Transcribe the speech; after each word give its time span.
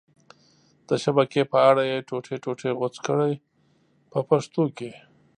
د 0.89 0.91
شبکې 1.03 1.41
په 1.51 1.57
اره 1.69 1.83
یې 1.91 2.05
ټوټې 2.07 2.35
ټوټې 2.43 2.69
غوڅ 2.79 2.95
کړئ 3.07 3.33
په 4.11 4.19
پښتو 4.29 4.63
کې. 4.77 4.91